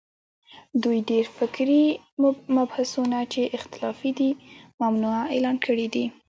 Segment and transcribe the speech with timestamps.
[0.83, 1.83] دوی ډېر فکري
[2.57, 4.29] مبحثونه چې اختلافي دي،
[4.81, 6.05] ممنوعه اعلان کړي دي